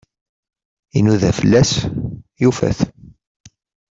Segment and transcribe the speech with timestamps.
[0.97, 1.71] Inuda fell-as,
[2.41, 2.79] yufa-t.